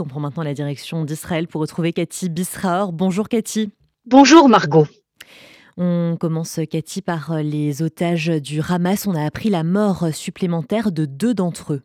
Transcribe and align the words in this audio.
On 0.00 0.04
prend 0.04 0.20
maintenant 0.20 0.42
la 0.42 0.54
direction 0.54 1.04
d'Israël 1.04 1.48
pour 1.48 1.60
retrouver 1.60 1.92
Cathy 1.92 2.28
Bisraor. 2.28 2.92
Bonjour 2.92 3.28
Cathy. 3.28 3.70
Bonjour 4.06 4.48
Margot. 4.48 4.86
On 5.76 6.16
commence 6.18 6.60
Cathy 6.70 7.02
par 7.02 7.36
les 7.42 7.82
otages 7.82 8.28
du 8.28 8.60
Hamas. 8.68 9.06
On 9.06 9.14
a 9.14 9.24
appris 9.24 9.48
la 9.48 9.64
mort 9.64 10.08
supplémentaire 10.12 10.92
de 10.92 11.04
deux 11.04 11.34
d'entre 11.34 11.74
eux. 11.74 11.82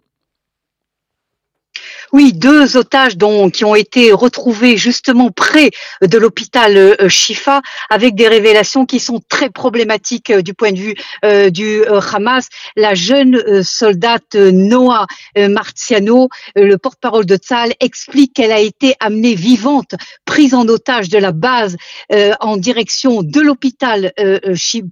Oui, 2.13 2.31
deux 2.31 2.78
otages 2.78 3.18
dont, 3.18 3.50
qui 3.50 3.65
ont 3.65 3.73
été 3.73 4.12
retrouvés 4.12 4.77
justement 4.77 5.32
près 5.32 5.71
de 6.04 6.20
l'hôpital 6.20 6.77
euh, 6.77 7.09
Shifa 7.09 7.63
avec 7.89 8.13
des 8.13 8.27
révélations 8.27 8.86
qui 8.86 9.00
sont 9.00 9.20
très 9.30 9.50
problématiques 9.50 10.30
euh, 10.30 10.44
du 10.44 10.54
point 10.54 10.73
de 10.73 10.77
vue 10.77 10.95
euh, 11.26 11.49
du 11.49 11.84
Hamas. 11.86 12.49
La 12.76 12.94
jeune 12.94 13.63
soldate 13.63 14.36
Noah 14.36 15.07
Martiano, 15.36 16.30
le 16.55 16.76
porte-parole 16.77 17.26
de 17.26 17.36
Tzal, 17.36 17.73
explique 17.80 18.34
qu'elle 18.34 18.52
a 18.52 18.59
été 18.59 18.93
amenée 19.00 19.34
vivante, 19.34 19.95
prise 20.25 20.53
en 20.53 20.67
otage 20.67 21.09
de 21.09 21.17
la 21.17 21.31
base 21.31 21.77
en 22.39 22.58
direction 22.58 23.23
de 23.23 23.41
l'hôpital 23.41 24.11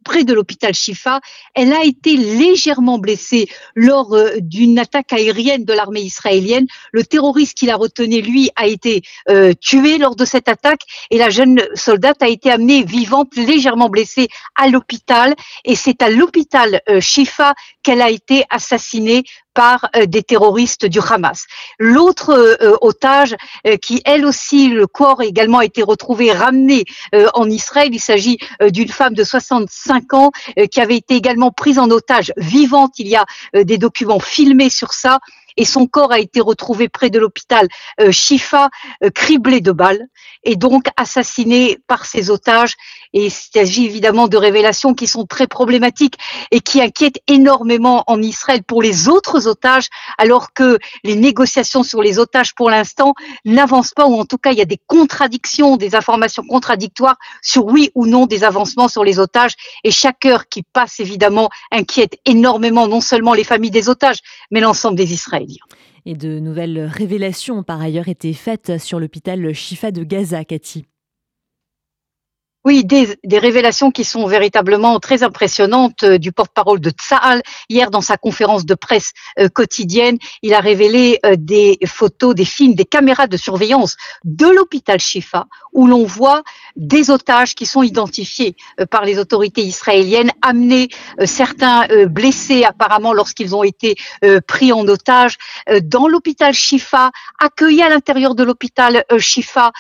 près 0.04 0.24
de 0.24 0.34
l'hôpital 0.34 0.74
Shifa. 0.74 1.20
Elle 1.54 1.74
a 1.74 1.84
été 1.84 2.18
légèrement 2.18 2.98
blessée 2.98 3.48
lors 3.76 4.16
d'une 4.40 4.80
attaque 4.80 5.14
aérienne 5.14 5.66
de 5.66 5.74
l'armée 5.74 6.02
israélienne. 6.02 6.66
Terroriste 7.12 7.56
qui 7.58 7.68
l'a 7.68 7.76
retenu, 7.76 8.22
lui, 8.22 8.50
a 8.56 8.66
été 8.66 9.04
euh, 9.30 9.54
tué 9.54 10.00
lors 10.00 10.16
de 10.16 10.26
cette 10.26 10.50
attaque 10.50 10.82
et 11.12 11.18
la 11.18 11.30
jeune 11.30 11.62
soldate 11.76 12.24
a 12.24 12.28
été 12.28 12.50
amenée 12.50 12.84
vivante, 12.84 13.36
légèrement 13.36 13.90
blessée 13.90 14.30
à 14.56 14.68
l'hôpital. 14.68 15.36
Et 15.66 15.76
c'est 15.76 16.02
à 16.02 16.10
l'hôpital 16.10 16.82
euh, 16.90 17.00
Shifa 17.00 17.54
qu'elle 17.84 18.02
a 18.02 18.10
été 18.10 18.46
assassinée 18.50 19.24
par 19.54 19.90
euh, 19.96 20.06
des 20.06 20.24
terroristes 20.24 20.86
du 20.86 21.00
Hamas. 21.00 21.46
L'autre 21.80 22.58
otage, 22.82 23.36
qui 23.82 24.02
elle 24.06 24.26
aussi, 24.26 24.70
le 24.70 24.88
corps 24.88 25.22
a 25.22 25.26
également 25.26 25.62
été 25.62 25.84
retrouvé, 25.84 26.32
ramené 26.32 26.86
en 27.34 27.50
Israël, 27.50 27.90
il 27.92 28.00
s'agit 28.00 28.38
d'une 28.62 28.90
femme 28.90 29.14
de 29.14 29.24
65 29.24 30.14
ans 30.14 30.32
qui 30.72 30.80
avait 30.80 30.98
été 30.98 31.16
également 31.16 31.52
prise 31.52 31.80
en 31.80 31.90
otage 31.90 32.34
vivante. 32.38 32.94
Il 33.00 33.08
y 33.08 33.16
a 33.16 33.26
des 33.54 33.78
documents 33.78 34.20
filmés 34.20 34.70
sur 34.70 34.94
ça 34.94 35.20
et 35.58 35.66
son 35.66 35.88
corps 35.88 36.12
a 36.12 36.20
été 36.20 36.42
retrouvé 36.42 36.90
près 36.90 37.10
de 37.10 37.20
l'hôpital 37.20 37.68
euh, 38.00 38.12
Shifa, 38.12 38.70
euh, 39.04 39.10
criblé 39.10 39.62
de 39.62 39.72
balles 39.72 40.08
et 40.44 40.56
donc 40.56 40.88
assassiné 40.98 41.80
par 41.88 42.06
ses 42.06 42.30
otages. 42.30 42.76
Et 43.14 43.26
il 43.26 43.32
s'agit 43.32 43.86
évidemment 43.86 44.28
de 44.28 44.38
révélations 44.38 44.94
qui 44.94 45.08
sont 45.08 45.26
très 45.26 45.48
problématiques 45.48 46.16
et 46.52 46.62
qui 46.62 46.82
inquiètent 46.82 47.20
énormément 47.28 48.04
en 48.08 48.22
Israël 48.22 48.64
pour 48.64 48.82
les 48.82 49.10
autres 49.10 49.48
otages, 49.48 49.88
alors 50.18 50.54
que 50.54 50.78
les 51.04 51.16
négociations 51.16 51.84
sur 51.84 52.02
les 52.02 52.20
otages 52.20 52.56
pour 52.56 52.70
l'instant 52.70 53.14
n'avancent 53.46 53.94
pas, 53.94 54.08
ou 54.08 54.14
en 54.14 54.26
tout 54.26 54.38
cas 54.38 54.52
il 54.52 54.58
y 54.58 54.62
a 54.62 54.66
des 54.66 54.80
contradictions, 54.88 55.78
des 55.78 55.96
informations 55.96 56.44
contradictoires 56.44 57.18
sur 57.42 57.66
oui 57.66 57.92
ou 57.96 58.06
non 58.06 58.26
des 58.26 58.44
avancements 58.44 58.88
sur 58.88 59.04
les 59.04 59.20
otages. 59.20 59.56
Et 59.84 59.92
chaque 59.92 60.26
heure 60.26 60.48
qui 60.48 60.64
passe 60.64 61.00
évidemment 61.00 61.50
inquiète 61.72 62.18
énormément 62.26 62.88
non 62.88 63.02
seulement 63.02 63.34
les 63.34 63.44
familles 63.44 63.72
des 63.72 63.90
otages, 63.90 64.20
mais 64.52 64.60
l'ensemble 64.62 64.96
des 64.96 65.14
Israéliens. 65.14 65.66
Et 66.06 66.16
de 66.16 66.40
nouvelles 66.40 66.90
révélations 66.92 67.60
ont 67.60 67.64
par 67.64 67.80
ailleurs 67.80 68.08
été 68.08 68.34
faites 68.34 68.80
sur 68.80 69.00
l'hôpital 69.00 69.54
Shifa 69.54 69.92
de 69.92 70.04
Gaza, 70.04 70.44
Cathy. 70.46 70.86
Oui, 72.64 72.86
des, 72.86 73.18
révélations 73.40 73.90
qui 73.90 74.04
sont 74.04 74.28
véritablement 74.28 75.00
très 75.00 75.24
impressionnantes 75.24 76.04
euh, 76.04 76.18
du 76.20 76.32
porte-parole 76.32 76.80
de 76.80 76.92
Tsahal. 76.92 77.42
Hier, 77.70 77.90
dans 77.90 78.02
sa 78.02 78.18
conférence 78.18 78.68
de 78.68 78.76
presse 78.76 79.14
euh, 79.40 79.50
quotidienne, 79.50 80.20
il 80.44 80.54
a 80.54 80.60
révélé 80.60 81.20
euh, 81.26 81.36
des 81.38 81.80
photos, 81.88 82.36
des 82.36 82.46
films, 82.46 82.76
des 82.76 82.86
caméras 82.86 83.26
de 83.26 83.36
surveillance 83.36 83.98
de 84.26 84.46
l'hôpital 84.46 85.00
Shifa, 85.00 85.48
où 85.74 85.88
l'on 85.88 86.06
voit 86.06 86.44
des 86.76 87.10
otages 87.10 87.56
qui 87.56 87.66
sont 87.66 87.84
identifiés 87.84 88.56
par 88.90 89.06
les 89.06 89.20
autorités 89.20 89.64
israéliennes, 89.64 90.32
amenés, 90.42 90.90
certains 91.26 91.88
blessés 92.08 92.64
apparemment 92.64 93.14
lorsqu'ils 93.14 93.56
ont 93.56 93.64
été 93.64 93.96
pris 94.48 94.72
en 94.72 94.88
otage 94.88 95.38
dans 95.84 96.08
l'hôpital 96.08 96.54
Shifa, 96.54 97.12
accueillis 97.40 97.82
à 97.82 97.90
l'intérieur 97.90 98.36
de 98.36 98.44
l'hôpital 98.44 99.04
Shifa. 99.18 99.72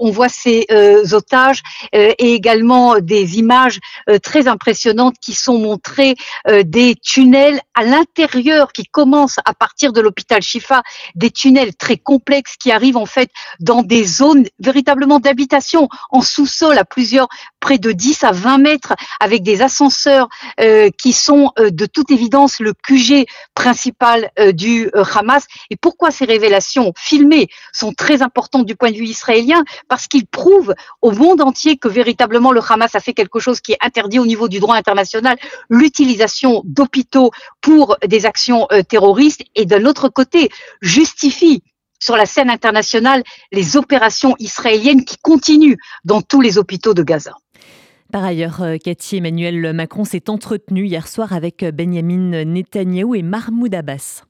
on 0.00 0.10
voit 0.10 0.28
ces 0.28 0.66
otages 1.12 1.62
et 1.92 2.34
également 2.34 2.98
des 3.00 3.38
images 3.38 3.80
euh, 4.08 4.18
très 4.18 4.48
impressionnantes 4.48 5.16
qui 5.20 5.34
sont 5.34 5.58
montrées 5.58 6.14
euh, 6.48 6.62
des 6.64 6.94
tunnels 6.94 7.60
à 7.74 7.84
l'intérieur 7.84 8.72
qui 8.72 8.84
commencent 8.84 9.38
à 9.44 9.54
partir 9.54 9.92
de 9.92 10.00
l'hôpital 10.00 10.42
Shifa, 10.42 10.82
des 11.14 11.30
tunnels 11.30 11.74
très 11.74 11.96
complexes 11.96 12.56
qui 12.56 12.70
arrivent 12.70 12.96
en 12.96 13.06
fait 13.06 13.30
dans 13.60 13.82
des 13.82 14.04
zones 14.04 14.46
véritablement 14.58 15.20
d'habitation 15.20 15.88
en 16.10 16.20
sous-sol 16.32 16.78
à 16.78 16.84
plusieurs 16.84 17.28
près 17.60 17.78
de 17.78 17.92
10 17.92 18.24
à 18.24 18.32
20 18.32 18.58
mètres 18.58 18.94
avec 19.20 19.42
des 19.42 19.62
ascenseurs 19.62 20.28
euh, 20.60 20.90
qui 20.98 21.12
sont 21.12 21.52
de 21.58 21.86
toute 21.86 22.10
évidence 22.10 22.58
le 22.58 22.72
QG 22.74 23.26
principal 23.54 24.30
du 24.52 24.90
Hamas. 25.14 25.46
Et 25.70 25.76
pourquoi 25.76 26.10
ces 26.10 26.24
révélations 26.24 26.92
filmées 26.96 27.48
sont 27.72 27.92
très 27.92 28.22
importantes 28.22 28.66
du 28.66 28.74
point 28.74 28.90
de 28.90 28.96
vue 28.96 29.06
israélien? 29.06 29.62
Parce 29.88 30.08
qu'ils 30.08 30.26
prouvent 30.26 30.74
au 31.02 31.12
monde 31.12 31.40
entier 31.40 31.76
que 31.76 31.88
véritablement 31.88 32.52
le 32.52 32.60
Hamas 32.68 32.94
a 32.94 33.00
fait 33.00 33.12
quelque 33.12 33.38
chose 33.38 33.60
qui 33.60 33.72
est 33.72 33.78
interdit 33.80 34.18
au 34.18 34.26
niveau 34.26 34.48
du 34.48 34.60
droit 34.60 34.76
international, 34.76 35.36
l'utilisation 35.68 36.62
d'hôpitaux 36.64 37.30
pour 37.60 37.96
des 38.06 38.26
actions 38.26 38.66
euh, 38.72 38.82
terroristes, 38.82 39.42
et 39.54 39.66
d'un 39.66 39.84
autre 39.84 40.08
côté, 40.08 40.50
justifie 40.80 41.62
sur 42.02 42.16
la 42.16 42.26
scène 42.26 42.50
internationale 42.50 43.22
les 43.52 43.76
opérations 43.76 44.34
israéliennes 44.40 45.04
qui 45.04 45.16
continuent 45.22 45.76
dans 46.04 46.20
tous 46.20 46.40
les 46.40 46.58
hôpitaux 46.58 46.94
de 46.94 47.02
Gaza. 47.02 47.32
Par 48.10 48.24
ailleurs, 48.24 48.60
euh, 48.62 48.76
Cathy 48.76 49.18
Emmanuel 49.18 49.72
Macron 49.72 50.04
s'est 50.04 50.28
entretenu 50.28 50.84
hier 50.84 51.06
soir 51.06 51.32
avec 51.32 51.64
Benjamin 51.64 52.44
Netanyahou 52.44 53.14
et 53.14 53.22
Mahmoud 53.22 53.74
Abbas. 53.74 54.24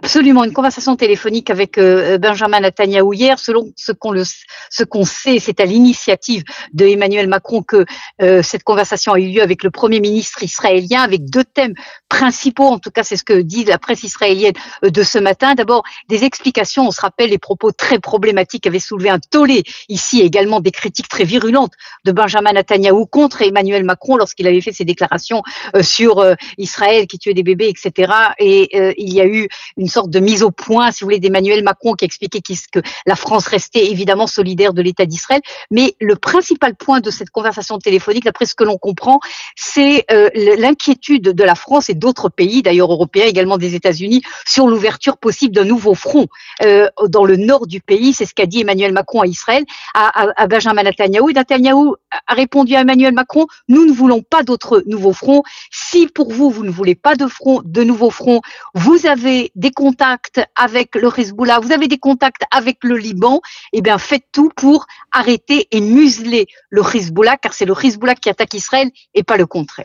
Absolument, 0.00 0.44
une 0.44 0.52
conversation 0.52 0.94
téléphonique 0.94 1.50
avec 1.50 1.76
euh, 1.76 2.18
Benjamin 2.18 2.60
Netanyahu 2.60 3.16
hier. 3.16 3.36
Selon 3.36 3.72
ce 3.74 3.90
qu'on 3.90 4.12
le, 4.12 4.22
ce 4.70 4.84
qu'on 4.84 5.04
sait, 5.04 5.40
c'est 5.40 5.58
à 5.58 5.64
l'initiative 5.64 6.44
de 6.72 6.86
Emmanuel 6.86 7.26
Macron 7.26 7.62
que 7.62 7.84
euh, 8.22 8.40
cette 8.44 8.62
conversation 8.62 9.12
a 9.12 9.18
eu 9.18 9.26
lieu 9.26 9.42
avec 9.42 9.64
le 9.64 9.72
Premier 9.72 9.98
ministre 9.98 10.40
israélien, 10.44 11.02
avec 11.02 11.28
deux 11.28 11.42
thèmes 11.42 11.74
principaux. 12.08 12.68
En 12.68 12.78
tout 12.78 12.92
cas, 12.92 13.02
c'est 13.02 13.16
ce 13.16 13.24
que 13.24 13.40
dit 13.40 13.64
la 13.64 13.76
presse 13.78 14.04
israélienne 14.04 14.52
euh, 14.84 14.90
de 14.90 15.02
ce 15.02 15.18
matin. 15.18 15.56
D'abord, 15.56 15.82
des 16.08 16.22
explications. 16.22 16.86
On 16.86 16.92
se 16.92 17.00
rappelle 17.00 17.30
les 17.30 17.38
propos 17.38 17.72
très 17.72 17.98
problématiques 17.98 18.68
avaient 18.68 18.78
soulevé 18.78 19.10
un 19.10 19.18
tollé 19.18 19.64
ici, 19.88 20.20
également 20.20 20.60
des 20.60 20.70
critiques 20.70 21.08
très 21.08 21.24
virulentes 21.24 21.72
de 22.04 22.12
Benjamin 22.12 22.52
Netanyahu 22.52 23.04
contre 23.06 23.42
Emmanuel 23.42 23.82
Macron 23.82 24.16
lorsqu'il 24.16 24.46
avait 24.46 24.60
fait 24.60 24.72
ses 24.72 24.84
déclarations 24.84 25.42
sur 25.80 26.24
Israël 26.56 27.08
qui 27.08 27.18
tuait 27.18 27.34
des 27.34 27.42
bébés, 27.42 27.68
etc. 27.68 28.12
Et 28.38 28.94
il 28.96 29.12
y 29.12 29.20
a 29.20 29.26
eu 29.26 29.48
une 29.76 29.87
une 29.88 29.92
sorte 29.92 30.10
de 30.10 30.20
mise 30.20 30.42
au 30.42 30.50
point, 30.50 30.90
si 30.90 31.00
vous 31.00 31.06
voulez, 31.06 31.18
d'Emmanuel 31.18 31.64
Macron 31.64 31.94
qui 31.94 32.04
expliquait 32.04 32.42
que 32.42 32.80
la 33.06 33.16
France 33.16 33.46
restait 33.46 33.86
évidemment 33.86 34.26
solidaire 34.26 34.74
de 34.74 34.82
l'État 34.82 35.06
d'Israël. 35.06 35.40
Mais 35.70 35.94
le 35.98 36.14
principal 36.14 36.74
point 36.74 37.00
de 37.00 37.10
cette 37.10 37.30
conversation 37.30 37.78
téléphonique, 37.78 38.24
d'après 38.24 38.44
ce 38.44 38.54
que 38.54 38.64
l'on 38.64 38.76
comprend, 38.76 39.18
c'est 39.56 40.04
euh, 40.10 40.28
l'inquiétude 40.34 41.22
de 41.22 41.44
la 41.44 41.54
France 41.54 41.88
et 41.88 41.94
d'autres 41.94 42.28
pays, 42.28 42.60
d'ailleurs 42.60 42.92
européens, 42.92 43.24
également 43.24 43.56
des 43.56 43.74
États-Unis, 43.74 44.20
sur 44.46 44.66
l'ouverture 44.66 45.16
possible 45.16 45.54
d'un 45.54 45.64
nouveau 45.64 45.94
front 45.94 46.26
euh, 46.62 46.86
dans 47.06 47.24
le 47.24 47.36
nord 47.36 47.66
du 47.66 47.80
pays. 47.80 48.12
C'est 48.12 48.26
ce 48.26 48.34
qu'a 48.34 48.44
dit 48.44 48.60
Emmanuel 48.60 48.92
Macron 48.92 49.22
à 49.22 49.26
Israël, 49.26 49.64
à, 49.94 50.46
Benjamin 50.48 50.82
Netanyahu. 50.82 51.30
Et 51.30 51.32
Netanyahu 51.32 51.94
a 52.26 52.34
répondu 52.34 52.74
à 52.74 52.82
Emmanuel 52.82 53.14
Macron, 53.14 53.46
nous 53.68 53.86
ne 53.86 53.92
voulons 53.92 54.20
pas 54.20 54.42
d'autres 54.42 54.82
nouveaux 54.84 55.14
fronts. 55.14 55.44
Si 55.70 56.08
pour 56.08 56.30
vous, 56.30 56.50
vous 56.50 56.64
ne 56.64 56.70
voulez 56.70 56.94
pas 56.94 57.14
de 57.14 57.26
front, 57.26 57.62
de 57.64 57.82
nouveaux 57.82 58.10
fronts, 58.10 58.42
vous 58.74 59.06
avez 59.06 59.50
des 59.54 59.70
contacts 59.78 60.40
avec 60.56 60.96
le 60.96 61.08
Hezbollah, 61.16 61.60
vous 61.60 61.70
avez 61.70 61.86
des 61.86 61.98
contacts 61.98 62.42
avec 62.50 62.78
le 62.82 62.96
Liban, 62.96 63.40
eh 63.72 63.80
bien 63.80 63.96
faites 63.96 64.24
tout 64.32 64.50
pour 64.56 64.86
arrêter 65.12 65.68
et 65.70 65.80
museler 65.80 66.48
le 66.68 66.82
Hezbollah, 66.82 67.36
car 67.36 67.54
c'est 67.54 67.64
le 67.64 67.74
Hezbollah 67.80 68.16
qui 68.16 68.28
attaque 68.28 68.54
Israël 68.54 68.90
et 69.14 69.22
pas 69.22 69.36
le 69.36 69.46
contraire. 69.46 69.76